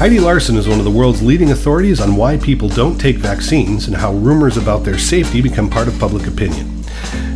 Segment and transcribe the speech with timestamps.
[0.00, 3.86] Heidi Larson is one of the world's leading authorities on why people don't take vaccines
[3.86, 6.82] and how rumors about their safety become part of public opinion.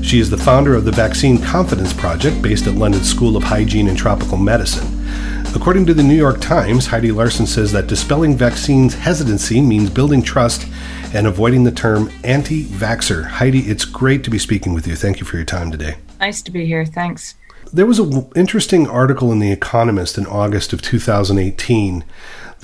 [0.03, 3.87] She is the founder of the Vaccine Confidence Project based at London School of Hygiene
[3.87, 5.07] and Tropical Medicine.
[5.55, 10.23] According to the New York Times, Heidi Larson says that dispelling vaccines hesitancy means building
[10.23, 10.67] trust
[11.12, 13.27] and avoiding the term anti vaxxer.
[13.27, 14.96] Heidi, it's great to be speaking with you.
[14.96, 15.96] Thank you for your time today.
[16.19, 16.87] Nice to be here.
[16.87, 17.35] Thanks.
[17.75, 22.05] There was an interesting article in The Economist in August of 2018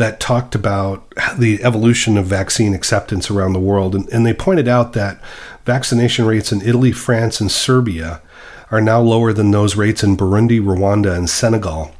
[0.00, 3.95] that talked about the evolution of vaccine acceptance around the world.
[3.95, 5.20] And, and, they pointed out that
[5.66, 8.23] vaccination rates in Italy, France, and Serbia
[8.70, 11.92] are now lower than those rates in Burundi, Rwanda, and Senegal.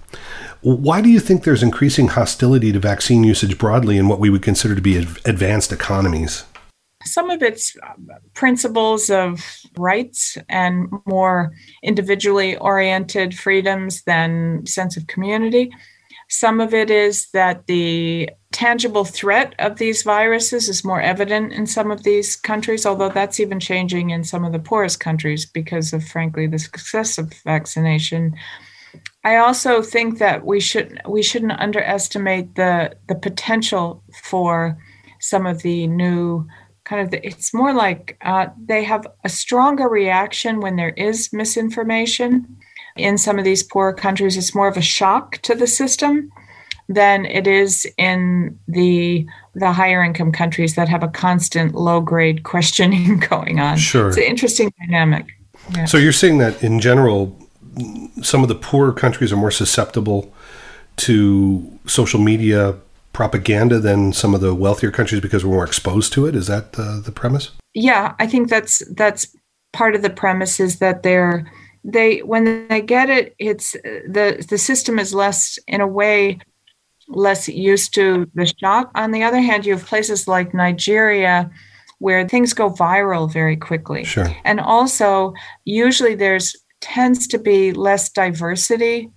[0.63, 4.43] Why do you think there's increasing hostility to vaccine usage broadly in what we would
[4.43, 6.45] consider to be advanced economies?
[7.05, 9.45] Some of it's um, principles of
[9.77, 15.71] rights and more individually oriented freedoms than sense of community.
[16.31, 21.67] Some of it is that the tangible threat of these viruses is more evident in
[21.67, 25.93] some of these countries, although that's even changing in some of the poorest countries because
[25.93, 28.37] of, frankly, the success of vaccination.
[29.25, 34.79] I also think that we should we shouldn't underestimate the the potential for
[35.19, 36.47] some of the new
[36.85, 41.33] kind of the, it's more like uh, they have a stronger reaction when there is
[41.33, 42.57] misinformation
[42.97, 46.31] in some of these poor countries, it's more of a shock to the system
[46.89, 52.43] than it is in the the higher income countries that have a constant low grade
[52.45, 53.77] questioning going on.
[53.77, 55.27] Sure, it's an interesting dynamic.
[55.75, 55.85] Yeah.
[55.85, 57.39] So you're saying that in general,
[58.23, 60.33] some of the poorer countries are more susceptible
[60.97, 62.77] to social media
[63.13, 66.35] propaganda than some of the wealthier countries because we're more exposed to it.
[66.35, 67.51] Is that uh, the premise?
[67.75, 69.35] Yeah, I think that's that's
[69.73, 71.51] part of the premise is that they're
[71.85, 76.39] they when they get it it's uh, the the system is less in a way
[77.09, 78.91] less used to the shock.
[78.95, 81.51] On the other hand you have places like nigeria
[81.99, 84.05] where things go viral very quickly.
[84.05, 84.35] Sure.
[84.45, 89.11] and also usually there's tends to be less diversity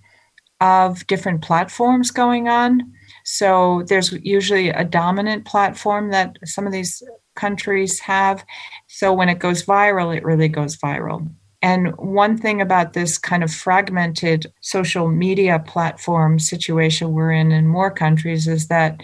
[0.60, 2.92] of different platforms going on.
[3.24, 7.02] So there's usually a dominant platform that some of these
[7.36, 8.44] countries have.
[8.86, 11.30] So when it goes viral it really goes viral
[11.64, 17.66] and one thing about this kind of fragmented social media platform situation we're in in
[17.66, 19.00] more countries is that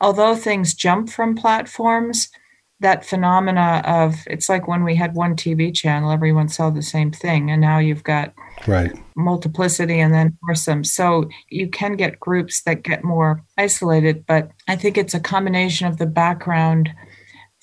[0.00, 2.28] although things jump from platforms,
[2.78, 7.10] that phenomena of it's like when we had one TV channel, everyone saw the same
[7.10, 8.34] thing, and now you've got
[8.68, 10.84] right multiplicity and then foursome.
[10.84, 15.88] So you can get groups that get more isolated, but I think it's a combination
[15.88, 16.88] of the background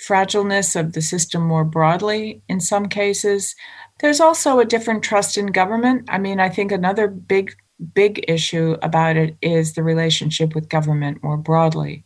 [0.06, 3.56] fragileness of the system more broadly in some cases,
[4.00, 6.06] there's also a different trust in government.
[6.10, 7.56] I mean, I think another big,
[7.94, 12.06] big issue about it is the relationship with government more broadly.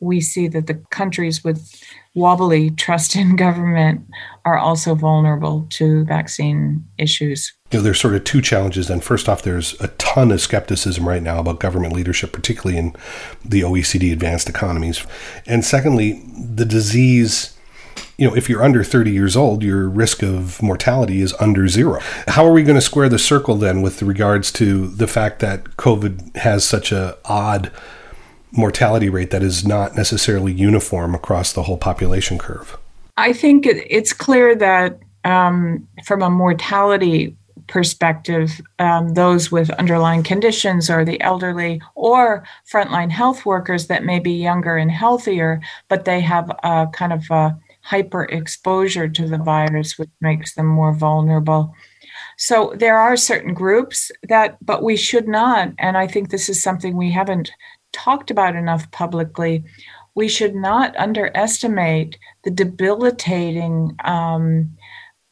[0.00, 1.80] We see that the countries with
[2.14, 4.04] wobbly trust in government
[4.44, 7.52] are also vulnerable to vaccine issues.
[7.70, 8.90] You know, there's sort of two challenges.
[8.90, 12.94] And first off, there's a ton of skepticism right now about government leadership, particularly in
[13.44, 15.06] the OECD advanced economies.
[15.46, 17.56] And secondly, the disease
[18.18, 22.00] you know, if you're under 30 years old, your risk of mortality is under zero.
[22.28, 25.64] How are we going to square the circle then with regards to the fact that
[25.76, 27.72] COVID has such a odd
[28.52, 32.76] mortality rate that is not necessarily uniform across the whole population curve?
[33.16, 37.36] I think it's clear that um, from a mortality
[37.66, 44.18] perspective, um, those with underlying conditions or the elderly or frontline health workers that may
[44.18, 49.38] be younger and healthier, but they have a kind of a hyper exposure to the
[49.38, 51.74] virus, which makes them more vulnerable.
[52.38, 56.62] So there are certain groups that, but we should not, and I think this is
[56.62, 57.50] something we haven't
[57.92, 59.64] talked about enough publicly.
[60.14, 64.76] We should not underestimate the debilitating um,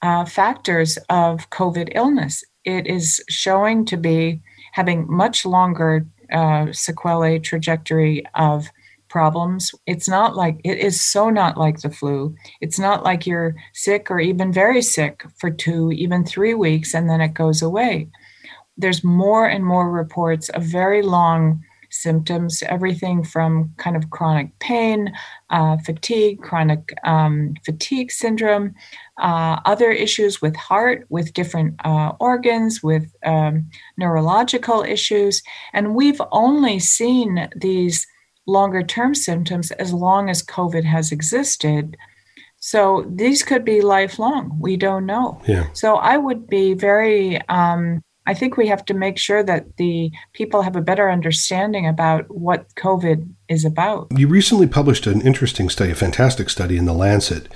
[0.02, 2.44] uh, factors of COVID illness.
[2.64, 4.40] It is showing to be
[4.72, 8.70] having much longer uh, sequelae trajectory of
[9.10, 9.74] problems.
[9.86, 12.34] It's not like it is so not like the flu.
[12.62, 17.10] It's not like you're sick or even very sick for two, even three weeks, and
[17.10, 18.08] then it goes away.
[18.78, 25.12] There's more and more reports of very long symptoms, everything from kind of chronic pain,
[25.50, 28.74] uh, fatigue, chronic um, fatigue syndrome,
[29.18, 33.68] uh, other issues with heart, with different uh, organs, with um,
[33.98, 35.42] neurological issues.
[35.72, 38.06] And we've only seen these
[38.46, 41.96] longer term symptoms as long as COVID has existed.
[42.58, 44.58] So these could be lifelong.
[44.60, 45.40] We don't know.
[45.46, 45.68] Yeah.
[45.72, 50.12] So I would be very um, I think we have to make sure that the
[50.34, 54.08] people have a better understanding about what COVID is about.
[54.16, 57.48] You recently published an interesting study, a fantastic study in The Lancet,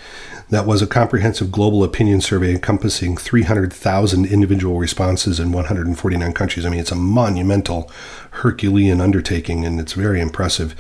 [0.50, 6.66] that was a comprehensive global opinion survey encompassing 300,000 individual responses in 149 countries.
[6.66, 7.90] I mean, it's a monumental,
[8.30, 10.74] Herculean undertaking, and it's very impressive.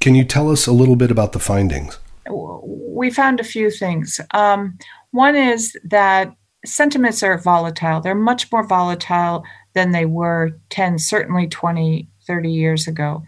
[0.00, 1.98] Can you tell us a little bit about the findings?
[2.30, 4.20] We found a few things.
[4.32, 4.78] Um,
[5.10, 8.00] one is that sentiments are volatile.
[8.00, 9.44] They're much more volatile
[9.74, 13.22] than they were 10, certainly 20, 30 years ago,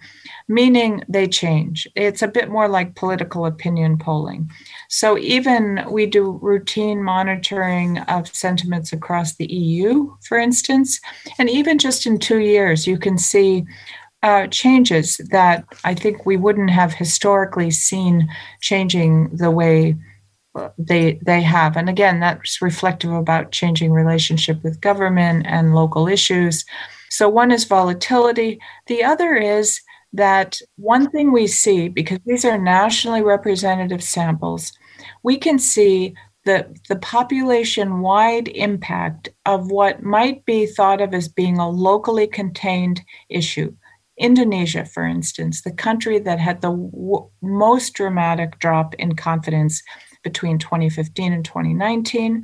[0.49, 1.87] meaning they change.
[1.95, 4.51] It's a bit more like political opinion polling.
[4.89, 11.01] So even we do routine monitoring of sentiments across the EU, for instance,
[11.39, 13.67] and even just in two years, you can see
[14.23, 18.29] uh, changes that I think we wouldn't have historically seen
[18.61, 19.97] changing the way
[20.79, 21.77] they they have.
[21.77, 26.65] And again that's reflective about changing relationship with government and local issues.
[27.11, 28.59] So one is volatility.
[28.87, 29.81] The other is
[30.13, 34.73] that one thing we see because these are nationally representative samples
[35.23, 36.15] we can see
[36.45, 42.27] the, the population wide impact of what might be thought of as being a locally
[42.27, 43.75] contained issue.
[44.19, 49.83] Indonesia, for instance, the country that had the w- most dramatic drop in confidence
[50.27, 52.43] between 2015 and 2019.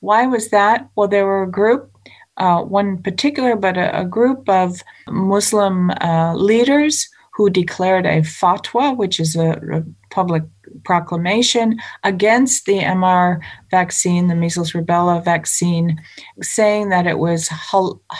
[0.00, 0.88] Why was that?
[0.96, 1.92] Well, there were a group,
[2.38, 8.96] uh, one particular, but a, a group of Muslim uh, leaders who declared a fatwa,
[8.96, 10.42] which is a, a, public
[10.84, 13.38] proclamation against the MR
[13.70, 16.00] vaccine, the measles rubella vaccine,
[16.42, 17.48] saying that it was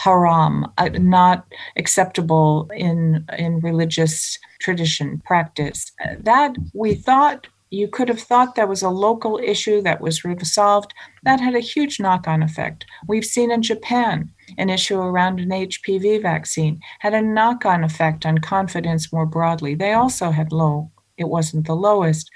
[0.02, 1.46] haram, uh, not
[1.76, 5.90] acceptable in in religious tradition practice.
[6.20, 10.94] That we thought you could have thought that was a local issue that was resolved.
[11.24, 12.86] That had a huge knock on effect.
[13.06, 18.24] We've seen in Japan an issue around an HPV vaccine had a knock on effect
[18.24, 19.74] on confidence more broadly.
[19.74, 22.30] They also had low, it wasn't the lowest,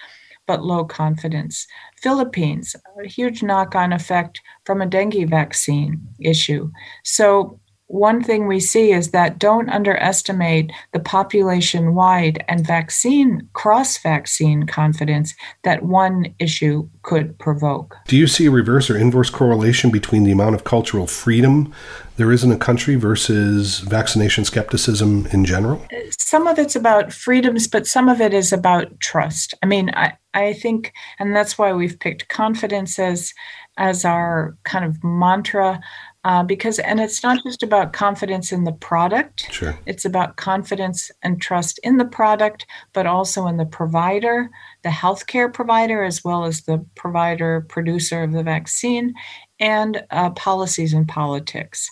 [0.47, 1.67] but low confidence.
[2.03, 6.71] Philippines, a huge knock on effect from a dengue vaccine issue.
[7.05, 7.61] So
[7.93, 14.65] one thing we see is that don't underestimate the population wide and vaccine cross vaccine
[14.65, 17.97] confidence that one issue could provoke.
[18.09, 21.73] Do you see a reverse or inverse correlation between the amount of cultural freedom
[22.17, 25.87] there is in a country versus vaccination skepticism in general?
[26.19, 29.55] Some of it's about freedoms, but some of it is about trust.
[29.63, 33.35] I mean, I, I think, and that's why we've picked confidence as,
[33.77, 35.81] as our kind of mantra
[36.25, 39.53] uh, because and it's not just about confidence in the product.
[39.53, 39.79] Sure.
[39.87, 44.51] It's about confidence and trust in the product but also in the provider
[44.83, 49.15] the healthcare provider as well as the provider producer of the vaccine
[49.59, 51.89] and uh, policies and politics.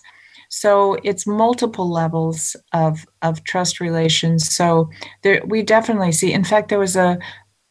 [0.48, 4.52] So it's multiple levels of, of trust relations.
[4.52, 4.90] So
[5.22, 7.18] there, we definitely see in fact there was a,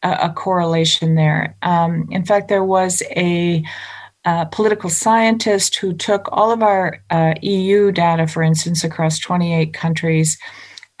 [0.02, 1.56] a, a correlation there.
[1.62, 3.62] Um, in fact there was a
[4.24, 9.72] a political scientist who took all of our uh, EU data, for instance, across 28
[9.72, 10.38] countries,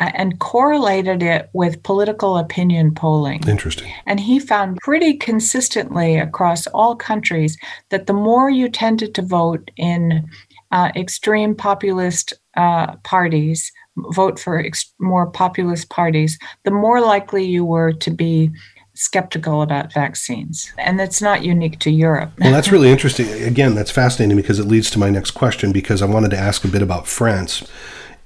[0.00, 3.46] uh, and correlated it with political opinion polling.
[3.46, 3.92] Interesting.
[4.06, 7.58] And he found pretty consistently across all countries
[7.90, 10.26] that the more you tended to vote in
[10.72, 13.70] uh, extreme populist uh, parties,
[14.14, 18.50] vote for ex- more populist parties, the more likely you were to be
[19.00, 20.72] skeptical about vaccines.
[20.76, 22.32] And that's not unique to Europe.
[22.38, 23.30] well, that's really interesting.
[23.42, 26.64] Again, that's fascinating because it leads to my next question because I wanted to ask
[26.64, 27.66] a bit about France.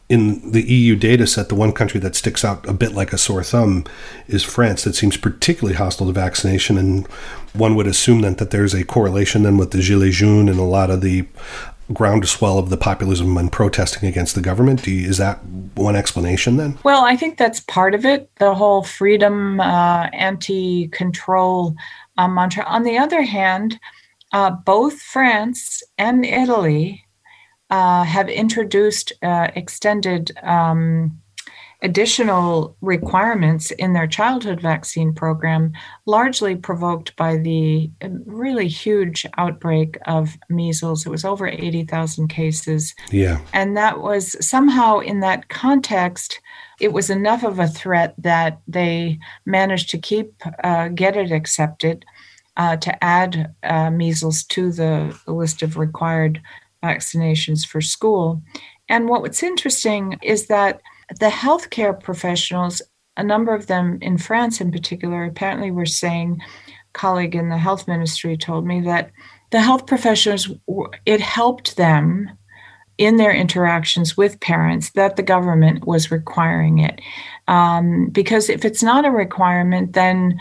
[0.09, 3.19] In the EU data set, the one country that sticks out a bit like a
[3.19, 3.85] sore thumb
[4.27, 6.77] is France, that seems particularly hostile to vaccination.
[6.77, 7.07] And
[7.55, 10.65] one would assume then that there's a correlation then with the Gilets jaunes and a
[10.65, 11.27] lot of the
[11.93, 14.87] groundswell of the populism and protesting against the government.
[14.87, 16.79] You, is that one explanation then?
[16.83, 18.31] Well, I think that's part of it.
[18.37, 21.77] The whole freedom, uh, anti-control
[22.17, 22.65] uh, mantra.
[22.65, 23.79] On the other hand,
[24.33, 27.05] uh, both France and Italy
[27.71, 30.33] uh, have introduced uh, extended.
[30.43, 31.21] Um,
[31.83, 35.73] additional requirements in their childhood vaccine program,
[36.07, 37.91] largely provoked by the
[38.25, 41.05] really huge outbreak of measles.
[41.05, 42.95] It was over 80,000 cases.
[43.11, 43.41] Yeah.
[43.53, 46.41] And that was somehow in that context,
[46.81, 52.05] it was enough of a threat that they managed to keep, uh, get it accepted.
[52.57, 56.41] Uh, to add uh, measles to the, the list of required
[56.85, 58.41] vaccinations for school.
[58.89, 60.81] And what's interesting is that
[61.21, 62.83] the healthcare professionals,
[63.17, 67.59] a number of them in France in particular, apparently were saying, a colleague in the
[67.59, 69.11] health ministry told me that
[69.51, 70.51] the health professionals,
[71.07, 72.31] it helped them
[72.97, 77.01] in their interactions with parents that the government was requiring it.
[77.49, 80.41] Um, because if it's not a requirement, then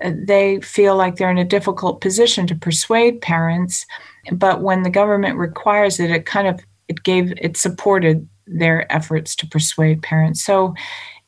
[0.00, 3.86] uh, they feel like they're in a difficult position to persuade parents.
[4.32, 9.34] But when the government requires it, it kind of it gave it supported their efforts
[9.36, 10.44] to persuade parents.
[10.44, 10.74] So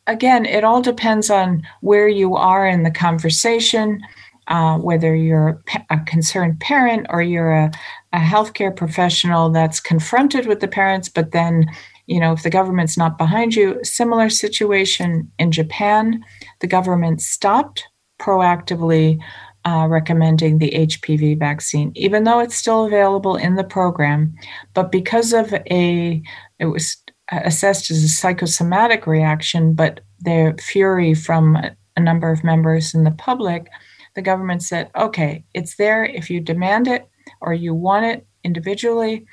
[0.07, 4.01] again, it all depends on where you are in the conversation.
[4.47, 7.73] Uh, whether you're a concerned parent or you're a,
[8.13, 11.67] a healthcare professional that's confronted with the parents, but then,
[12.09, 16.23] you know, if the government's not behind you, similar situation in Japan,
[16.61, 17.85] the government stopped
[18.21, 19.19] proactively
[19.65, 24.35] uh, recommending the HPV vaccine, even though it's still available in the program.
[24.75, 26.23] But because of a,
[26.59, 26.99] it was
[27.31, 31.57] assessed as a psychosomatic reaction, but the fury from
[31.97, 33.69] a number of members in the public,
[34.15, 36.05] the government said, okay, it's there.
[36.05, 37.09] If you demand it
[37.41, 39.27] or you want it individually,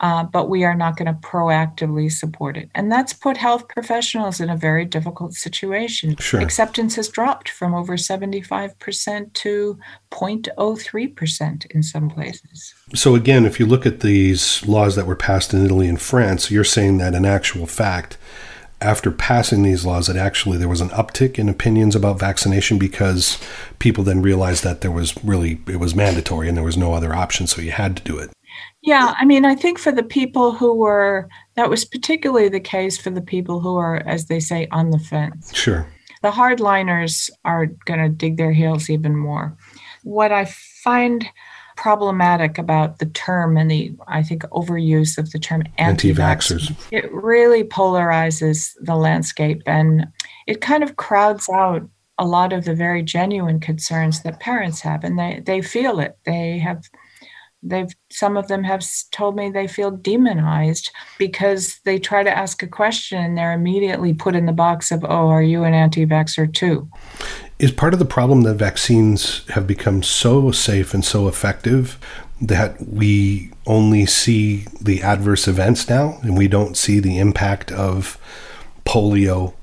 [0.00, 2.68] uh, but we are not going to proactively support it.
[2.74, 6.16] And that's put health professionals in a very difficult situation.
[6.16, 6.40] Sure.
[6.40, 9.78] Acceptance has dropped from over 75% to
[10.10, 12.74] 0.03% in some places.
[12.94, 16.50] So, again, if you look at these laws that were passed in Italy and France,
[16.50, 18.18] you're saying that in actual fact,
[18.80, 23.38] after passing these laws that actually there was an uptick in opinions about vaccination because
[23.78, 27.14] people then realized that there was really it was mandatory and there was no other
[27.14, 28.30] option so you had to do it
[28.84, 32.96] yeah i mean i think for the people who were that was particularly the case
[32.96, 35.86] for the people who are as they say on the fence sure
[36.22, 39.56] the hardliners are going to dig their heels even more
[40.02, 41.26] what i find
[41.76, 46.74] problematic about the term and the, I think, overuse of the term anti vaxxers.
[46.90, 50.06] It really polarizes the landscape and
[50.46, 51.82] it kind of crowds out
[52.18, 56.16] a lot of the very genuine concerns that parents have and they, they feel it.
[56.24, 56.84] They have
[57.64, 62.62] they've some of them have told me they feel demonized because they try to ask
[62.62, 66.52] a question and they're immediately put in the box of oh are you an anti-vaxxer
[66.52, 66.88] too
[67.58, 71.98] is part of the problem that vaccines have become so safe and so effective
[72.40, 78.18] that we only see the adverse events now and we don't see the impact of
[78.84, 79.54] polio.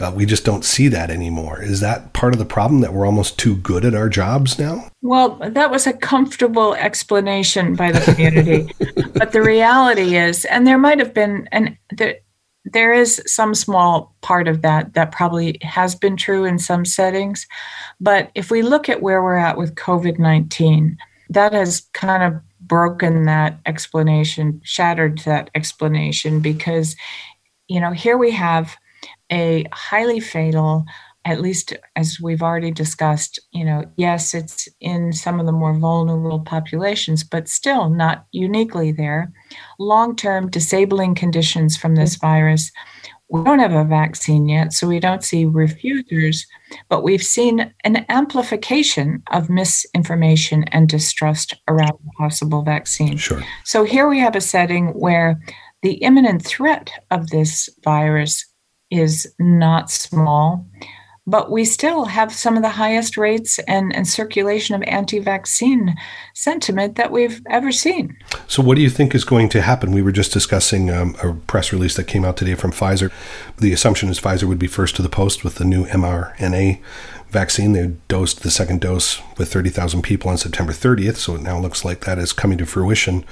[0.00, 1.60] Uh, we just don't see that anymore.
[1.60, 4.90] Is that part of the problem that we're almost too good at our jobs now?
[5.02, 8.72] Well, that was a comfortable explanation by the community.
[9.14, 12.18] but the reality is, and there might have been, and there,
[12.64, 17.46] there is some small part of that that probably has been true in some settings.
[18.00, 20.96] But if we look at where we're at with COVID 19,
[21.30, 26.94] that has kind of broken that explanation, shattered that explanation, because,
[27.68, 28.76] you know, here we have
[29.30, 30.84] a highly fatal
[31.28, 35.74] at least as we've already discussed, you know, yes, it's in some of the more
[35.74, 39.30] vulnerable populations, but still not uniquely there.
[39.78, 42.26] Long term disabling conditions from this mm-hmm.
[42.26, 42.72] virus.
[43.28, 46.46] We don't have a vaccine yet, so we don't see refusers,
[46.88, 53.18] but we've seen an amplification of misinformation and distrust around possible vaccine.
[53.18, 53.44] Sure.
[53.64, 55.38] So here we have a setting where
[55.82, 58.46] the imminent threat of this virus
[58.90, 60.66] is not small
[61.28, 65.94] but we still have some of the highest rates and, and circulation of anti vaccine
[66.32, 68.16] sentiment that we've ever seen.
[68.46, 69.92] So, what do you think is going to happen?
[69.92, 73.12] We were just discussing um, a press release that came out today from Pfizer.
[73.58, 76.80] The assumption is Pfizer would be first to the post with the new mRNA
[77.28, 77.74] vaccine.
[77.74, 81.84] They dosed the second dose with 30,000 people on September 30th, so it now looks
[81.84, 83.26] like that is coming to fruition.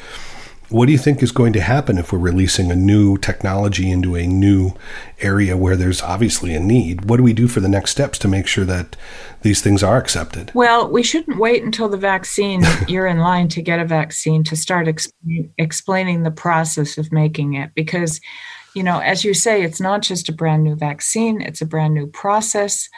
[0.68, 4.16] What do you think is going to happen if we're releasing a new technology into
[4.16, 4.72] a new
[5.20, 7.08] area where there's obviously a need?
[7.08, 8.96] What do we do for the next steps to make sure that
[9.42, 10.50] these things are accepted?
[10.54, 14.56] Well, we shouldn't wait until the vaccine, you're in line to get a vaccine to
[14.56, 14.88] start
[15.56, 18.20] explaining the process of making it because,
[18.74, 21.94] you know, as you say, it's not just a brand new vaccine, it's a brand
[21.94, 22.88] new process.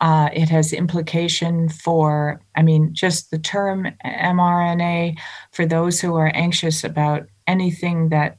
[0.00, 5.18] Uh, it has implication for, I mean, just the term mRNA
[5.52, 8.38] for those who are anxious about anything that,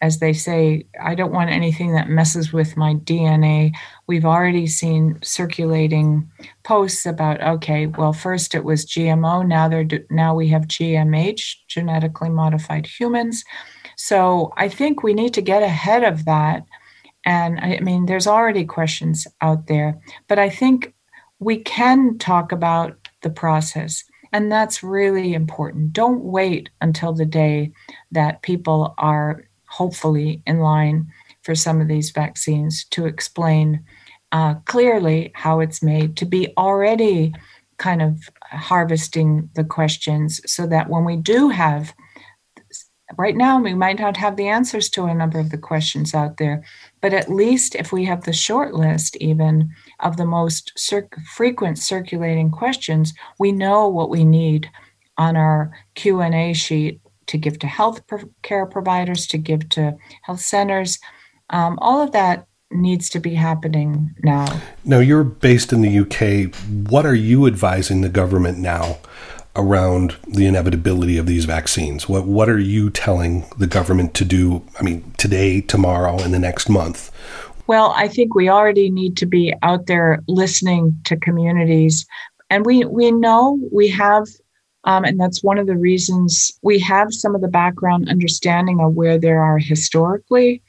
[0.00, 3.74] as they say, I don't want anything that messes with my DNA.
[4.06, 6.30] We've already seen circulating
[6.64, 12.30] posts about, okay, well, first it was GMO, now they're now we have GMH, genetically
[12.30, 13.44] modified humans.
[13.96, 16.62] So I think we need to get ahead of that
[17.24, 20.94] and I mean, there's already questions out there, but I think
[21.38, 24.04] we can talk about the process.
[24.32, 25.92] And that's really important.
[25.92, 27.72] Don't wait until the day
[28.12, 31.06] that people are hopefully in line
[31.42, 33.84] for some of these vaccines to explain
[34.32, 37.34] uh, clearly how it's made, to be already
[37.78, 41.94] kind of harvesting the questions so that when we do have
[43.16, 46.36] right now we might not have the answers to a number of the questions out
[46.36, 46.62] there
[47.00, 51.78] but at least if we have the short list even of the most cir- frequent
[51.78, 54.70] circulating questions we know what we need
[55.16, 58.02] on our q&a sheet to give to health
[58.42, 60.98] care providers to give to health centers.
[61.50, 64.60] Um, all of that needs to be happening now.
[64.84, 66.54] Now you're based in the uk
[66.90, 68.98] what are you advising the government now
[69.58, 72.08] around the inevitability of these vaccines?
[72.08, 74.64] What what are you telling the government to do?
[74.80, 77.10] I mean, today, tomorrow, and the next month?
[77.66, 82.06] Well, I think we already need to be out there listening to communities,
[82.48, 84.26] and we we know we have.
[84.84, 88.94] Um, and that's one of the reasons we have some of the background understanding of
[88.94, 90.62] where there are historically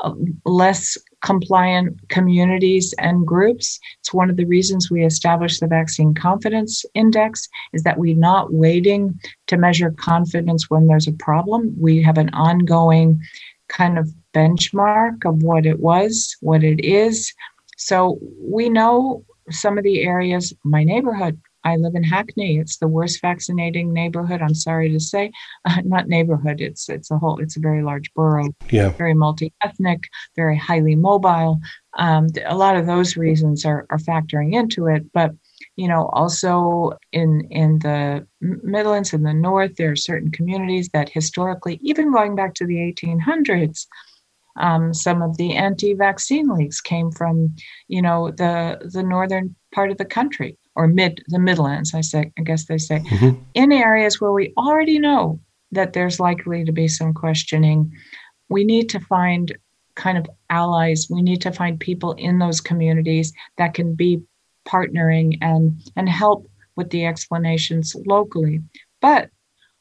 [0.00, 0.12] uh,
[0.44, 3.80] less compliant communities and groups.
[4.00, 8.52] It's one of the reasons we established the Vaccine Confidence Index is that we're not
[8.52, 11.74] waiting to measure confidence when there's a problem.
[11.80, 13.22] We have an ongoing
[13.68, 17.32] kind of benchmark of what it was, what it is.
[17.78, 22.58] So we know some of the areas, my neighborhood, I live in Hackney.
[22.58, 24.42] It's the worst vaccinating neighborhood.
[24.42, 25.32] I'm sorry to say,
[25.64, 26.60] uh, not neighborhood.
[26.60, 27.40] It's it's a whole.
[27.40, 28.54] It's a very large borough.
[28.70, 28.90] Yeah.
[28.98, 31.60] Very multi-ethnic, very highly mobile.
[31.96, 35.32] Um, a lot of those reasons are are factoring into it, but
[35.76, 41.08] you know also in in the midlands in the north there are certain communities that
[41.08, 43.86] historically even going back to the 1800s
[44.56, 47.54] um, some of the anti-vaccine leaks came from
[47.88, 52.32] you know the the northern part of the country or mid the Midlands, I say,
[52.38, 53.40] I guess they say, mm-hmm.
[53.54, 55.40] in areas where we already know
[55.72, 57.92] that there's likely to be some questioning,
[58.48, 59.56] we need to find
[59.94, 61.08] kind of allies.
[61.08, 64.22] We need to find people in those communities that can be
[64.66, 68.62] partnering and and help with the explanations locally.
[69.00, 69.30] But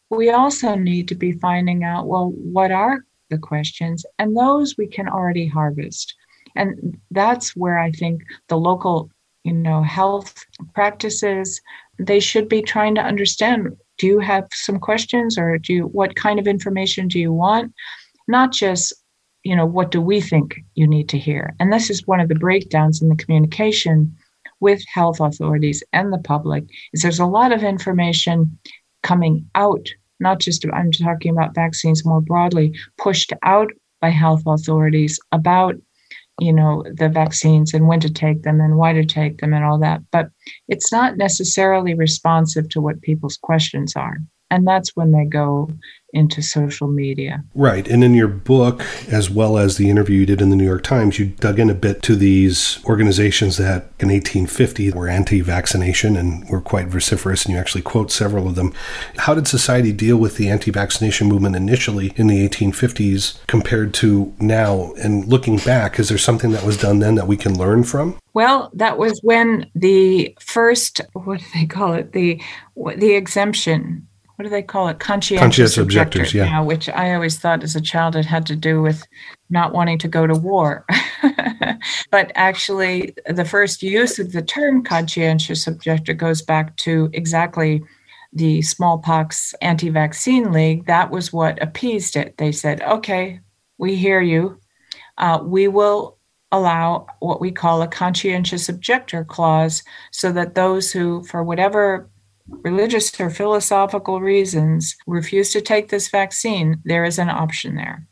[0.10, 4.06] we also need to be finding out well, what are the questions?
[4.20, 6.14] And those we can already harvest.
[6.56, 9.10] And that's where I think the local
[9.44, 11.62] you know health practices
[12.00, 16.16] they should be trying to understand do you have some questions or do you what
[16.16, 17.74] kind of information do you want?
[18.28, 18.94] Not just
[19.44, 21.56] you know what do we think you need to hear?
[21.60, 24.16] And this is one of the breakdowns in the communication
[24.60, 26.64] with health authorities and the public
[26.94, 28.58] is there's a lot of information
[29.02, 29.90] coming out
[30.22, 35.76] not just i'm talking about vaccines more broadly pushed out by health authorities about
[36.40, 39.64] you know the vaccines and when to take them and why to take them and
[39.64, 40.02] all that.
[40.12, 40.30] But
[40.68, 44.18] it's not necessarily responsive to what people's questions are
[44.54, 45.68] and that's when they go
[46.14, 47.44] into social media.
[47.56, 47.88] Right.
[47.88, 50.84] And in your book, as well as the interview you did in the New York
[50.84, 56.16] Times, you dug in a bit to these organizations that in 1850 were anti vaccination
[56.16, 58.74] and were quite vociferous, and you actually quote several of them.
[59.18, 64.36] How did society deal with the anti vaccination movement initially in the 1850s compared to
[64.40, 64.94] now?
[65.02, 68.20] And looking back, is there something that was done then that we can learn from?
[68.36, 72.12] Well, that was when the first, what do they call it?
[72.12, 72.40] The
[72.76, 75.00] the exemption what do they call it?
[75.00, 76.60] Conscientious, Conscientious objectors, yeah.
[76.60, 79.06] which I always thought as a child it had to do with
[79.50, 80.86] not wanting to go to war.
[82.12, 87.84] but actually, the first use of the term conscientious objector goes back to exactly
[88.34, 90.88] the smallpox anti vaccine league.
[90.88, 92.38] That was what appeased it.
[92.38, 93.40] They said, okay,
[93.78, 94.60] we hear you.
[95.20, 96.18] Uh, we will
[96.52, 102.10] allow what we call a conscientious objector clause so that those who, for whatever
[102.48, 108.08] religious or philosophical reasons refuse to take this vaccine, there is an option there.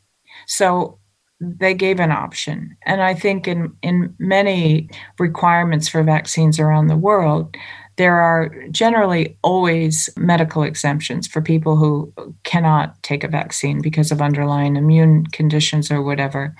[0.46, 0.98] So
[1.40, 2.76] they gave an option.
[2.86, 7.56] And I think in, in many requirements for vaccines around the world,
[7.96, 12.12] there are generally always medical exemptions for people who
[12.44, 16.54] cannot take a vaccine because of underlying immune conditions or whatever.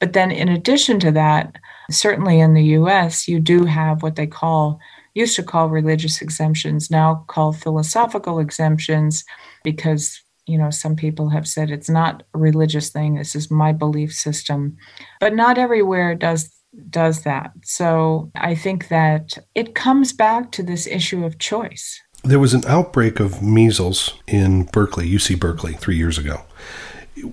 [0.00, 1.56] But then, in addition to that,
[1.90, 4.80] certainly in the US, you do have what they call
[5.14, 9.24] used to call religious exemptions, now call philosophical exemptions
[9.64, 13.14] because you know some people have said it's not a religious thing.
[13.14, 14.76] This is my belief system.
[15.20, 16.50] But not everywhere does
[16.88, 17.52] does that.
[17.64, 22.00] So i think that it comes back to this issue of choice.
[22.24, 26.42] There was an outbreak of measles in berkeley uc berkeley three years ago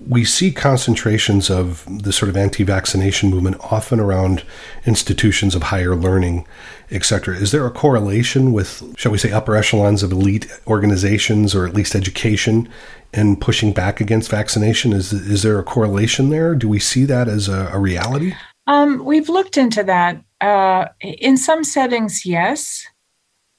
[0.06, 4.44] we see concentrations of the sort of anti-vaccination movement often around
[4.84, 6.46] institutions of higher learning,
[6.90, 7.34] etc.
[7.36, 11.74] Is there a correlation with, shall we say, upper echelons of elite organizations or at
[11.74, 12.68] least education
[13.12, 14.92] and pushing back against vaccination?
[14.92, 16.54] Is is there a correlation there?
[16.54, 18.34] Do we see that as a, a reality?
[18.66, 20.22] Um, we've looked into that.
[20.40, 22.86] Uh, in some settings, yes.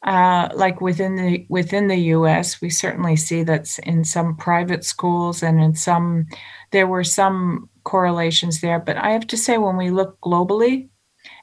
[0.04, 5.44] Uh, like within the within the U.S., we certainly see that in some private schools
[5.44, 6.26] and in some
[6.72, 8.80] there were some correlations there.
[8.80, 10.90] But I have to say, when we look globally,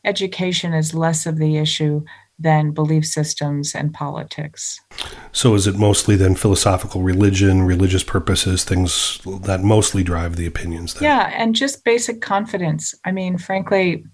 [0.05, 2.05] education is less of the issue
[2.39, 4.81] than belief systems and politics.
[5.33, 10.95] So, is it mostly then philosophical religion, religious purposes, things that mostly drive the opinions?
[10.95, 11.05] Then?
[11.05, 12.95] Yeah, and just basic confidence.
[13.05, 14.05] I mean, frankly,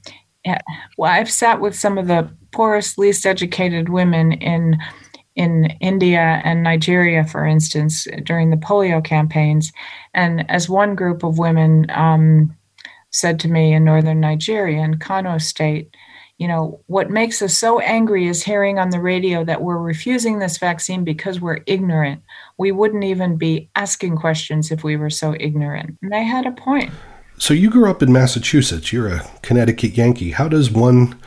[0.44, 0.61] yeah.
[0.96, 4.79] well, I've sat with some of the poorest, least educated women in
[5.37, 9.73] in India and Nigeria, for instance, during the polio campaigns,
[10.14, 12.57] and as one group of women um,
[13.11, 15.95] said to me in northern Nigeria, in Kano State,
[16.38, 20.38] you know, what makes us so angry is hearing on the radio that we're refusing
[20.38, 22.23] this vaccine because we're ignorant.
[22.59, 25.97] We wouldn't even be asking questions if we were so ignorant.
[26.03, 26.93] And they had a point.
[27.38, 28.93] So you grew up in Massachusetts.
[28.93, 30.33] You're a Connecticut Yankee.
[30.33, 31.19] How does one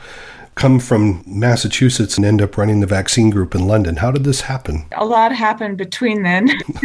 [0.58, 3.96] come from Massachusetts and end up running the vaccine group in London?
[3.96, 4.84] How did this happen?
[4.96, 6.50] A lot happened between then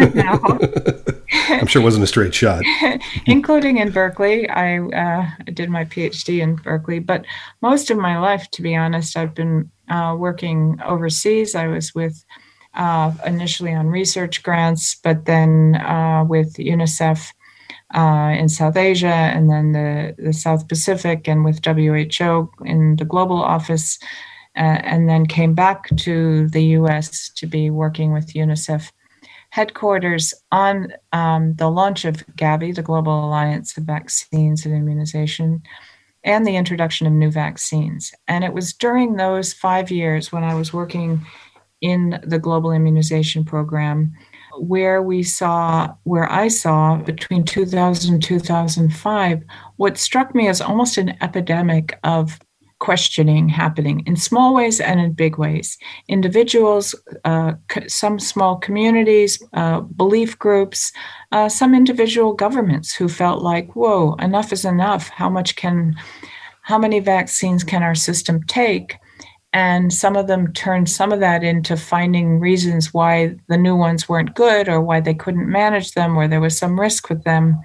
[1.50, 2.64] I'm sure it wasn't a straight shot.
[3.26, 4.48] Including in Berkeley.
[4.48, 7.26] I uh, did my PhD in Berkeley, but
[7.62, 11.56] most of my life, to be honest, I've been uh, working overseas.
[11.56, 12.24] I was with
[12.76, 17.32] uh, initially on research grants, but then uh, with UNICEF
[17.94, 23.06] uh, in South Asia and then the, the South Pacific and with WHO in the
[23.06, 24.00] global office,
[24.56, 28.92] uh, and then came back to the US to be working with UNICEF
[29.50, 35.62] headquarters on um, the launch of Gavi, the Global Alliance of Vaccines and Immunization,
[36.24, 38.12] and the introduction of new vaccines.
[38.28, 41.24] And it was during those five years when I was working
[41.82, 44.14] in the Global Immunization Program
[44.58, 49.44] where we saw, where I saw between 2000 and 2005,
[49.78, 52.40] what struck me as almost an epidemic of
[52.84, 55.78] questioning happening in small ways and in big ways.
[56.10, 57.54] Individuals, uh,
[57.88, 60.92] some small communities, uh, belief groups,
[61.32, 65.08] uh, some individual governments who felt like, whoa, enough is enough.
[65.08, 65.96] How much can,
[66.64, 68.98] how many vaccines can our system take?
[69.54, 74.10] And some of them turned some of that into finding reasons why the new ones
[74.10, 77.62] weren't good or why they couldn't manage them or there was some risk with them.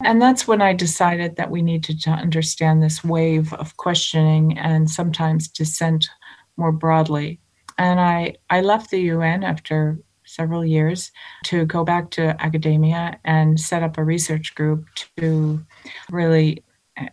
[0.00, 4.90] And that's when i decided that we needed to understand this wave of questioning and
[4.90, 6.08] sometimes dissent
[6.56, 7.40] more broadly.
[7.78, 11.10] And i i left the un after several years
[11.44, 15.64] to go back to academia and set up a research group to
[16.10, 16.62] really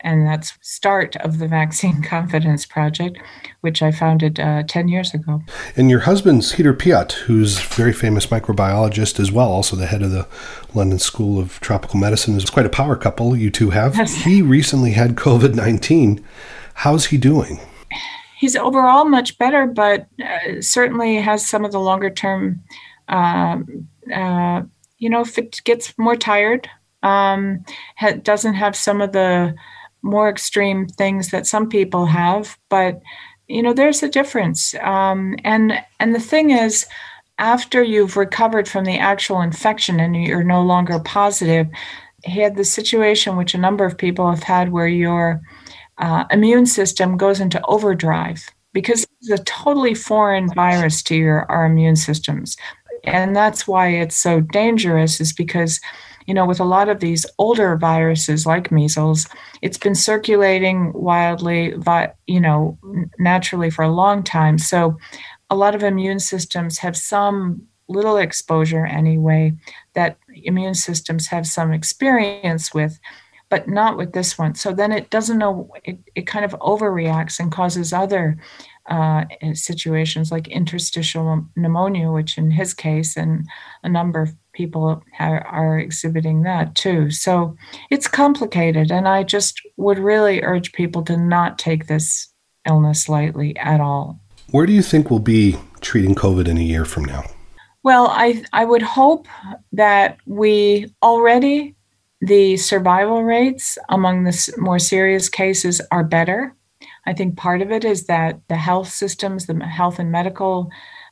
[0.01, 3.17] and that's start of the vaccine confidence project
[3.61, 5.41] which i founded uh, 10 years ago.
[5.75, 10.01] And your husband's peter piot who's a very famous microbiologist as well also the head
[10.01, 10.27] of the
[10.73, 13.95] london school of tropical medicine is quite a power couple you two have.
[13.95, 16.23] He recently had covid-19
[16.73, 17.59] how's he doing?
[18.37, 22.63] He's overall much better but uh, certainly has some of the longer term
[23.07, 24.61] um, uh,
[24.97, 26.69] you know if it gets more tired
[27.03, 27.63] um,
[27.97, 29.55] ha- doesn't have some of the
[30.01, 33.01] more extreme things that some people have, but
[33.47, 34.73] you know there's a difference.
[34.75, 36.85] Um, and and the thing is,
[37.37, 41.67] after you've recovered from the actual infection and you're no longer positive,
[42.23, 45.41] had the situation which a number of people have had where your
[45.97, 51.65] uh, immune system goes into overdrive because it's a totally foreign virus to your our
[51.65, 52.55] immune systems
[53.03, 55.79] and that's why it's so dangerous is because
[56.31, 59.27] you know, with a lot of these older viruses like measles,
[59.61, 61.75] it's been circulating wildly,
[62.25, 62.77] you know,
[63.19, 64.57] naturally for a long time.
[64.57, 64.97] So
[65.49, 69.51] a lot of immune systems have some little exposure anyway
[69.93, 72.97] that immune systems have some experience with
[73.49, 77.37] but not with this one so then it doesn't know it, it kind of overreacts
[77.37, 78.37] and causes other
[78.89, 83.45] uh, situations like interstitial pneumonia which in his case and
[83.83, 87.11] a number of people are, are exhibiting that too.
[87.11, 87.55] So
[87.89, 88.91] it's complicated.
[88.91, 92.27] And I just would really urge people to not take this
[92.67, 94.19] illness lightly at all.
[94.51, 97.23] Where do you think we'll be treating COVID in a year from now?
[97.83, 99.27] Well, I, I would hope
[99.71, 101.75] that we already,
[102.19, 106.55] the survival rates among the more serious cases are better.
[107.07, 110.69] I think part of it is that the health systems, the health and medical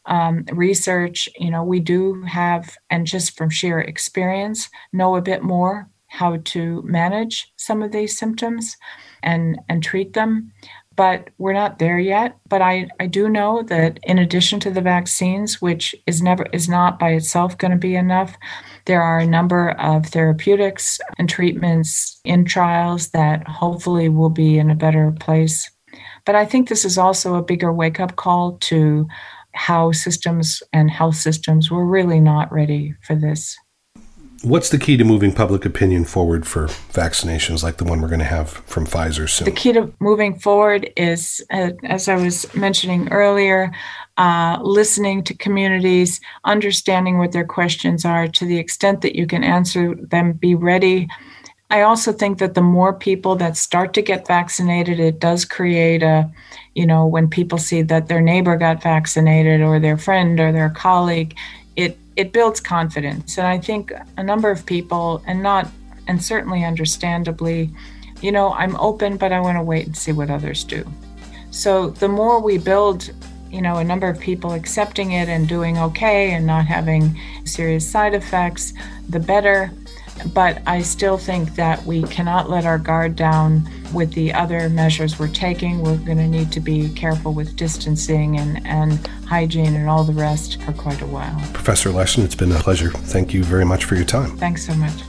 [0.10, 5.44] um, research, you know, we do have, and just from sheer experience, know a bit
[5.44, 8.76] more how to manage some of these symptoms
[9.24, 10.52] and and treat them.
[10.96, 12.38] But we're not there yet.
[12.50, 16.68] But i i do know that in addition to the vaccines which is never is
[16.68, 18.36] not by itself going to be enough
[18.86, 24.72] there are a number of therapeutics and treatments in trials that hopefully will be in
[24.72, 25.70] a better place.
[26.26, 29.08] But i think this is also a bigger wake up call to
[29.54, 33.58] how systems and health systems were really not ready for this.
[34.42, 38.20] What's the key to moving public opinion forward for vaccinations like the one we're going
[38.20, 39.44] to have from Pfizer soon?
[39.44, 43.74] The key to moving forward is, uh, as I was mentioning earlier,
[44.18, 49.44] uh, listening to communities, understanding what their questions are to the extent that you can
[49.44, 51.10] answer them, be ready.
[51.72, 56.02] I also think that the more people that start to get vaccinated, it does create
[56.02, 56.30] a,
[56.74, 60.72] you know, when people see that their neighbor got vaccinated or their friend or their
[60.72, 61.36] colleague,
[61.76, 63.38] it it builds confidence.
[63.38, 65.70] And I think a number of people, and not,
[66.08, 67.70] and certainly understandably,
[68.22, 70.84] you know, I'm open, but I want to wait and see what others do.
[71.52, 73.10] So the more we build,
[73.50, 77.88] you know, a number of people accepting it and doing okay and not having serious
[77.88, 78.74] side effects,
[79.08, 79.72] the better.
[80.34, 85.18] But I still think that we cannot let our guard down with the other measures
[85.18, 85.82] we're taking.
[85.82, 90.14] We're going to need to be careful with distancing and, and hygiene and all the
[90.14, 91.40] rest for quite a while.
[91.54, 92.92] Professor Larson, it's been a pleasure.
[92.92, 94.38] Thank you very much for your time.
[94.38, 95.09] Thanks so much.